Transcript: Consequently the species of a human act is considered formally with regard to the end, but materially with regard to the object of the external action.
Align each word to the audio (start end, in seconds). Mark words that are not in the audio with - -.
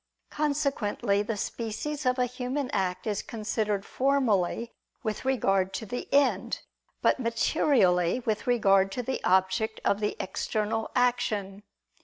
Consequently 0.31 1.21
the 1.21 1.37
species 1.37 2.07
of 2.07 2.17
a 2.17 2.25
human 2.25 2.71
act 2.71 3.05
is 3.05 3.21
considered 3.21 3.85
formally 3.85 4.73
with 5.03 5.25
regard 5.25 5.75
to 5.75 5.85
the 5.85 6.11
end, 6.11 6.61
but 7.03 7.19
materially 7.19 8.19
with 8.21 8.47
regard 8.47 8.91
to 8.93 9.03
the 9.03 9.23
object 9.23 9.79
of 9.85 9.99
the 9.99 10.15
external 10.19 10.89
action. 10.95 11.61